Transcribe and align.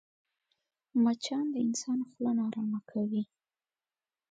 مچان 1.03 1.45
د 1.53 1.55
انسان 1.65 1.99
خوله 2.09 2.31
ناارامه 2.39 2.79
کوي 2.89 3.23